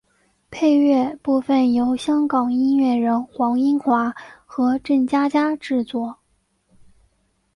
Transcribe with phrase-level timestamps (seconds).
[0.49, 4.15] 配乐部分由香港音乐人黄英华
[4.47, 6.17] 和郑嘉嘉制作。